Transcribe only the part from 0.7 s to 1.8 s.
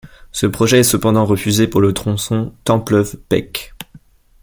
est cependant refusé pour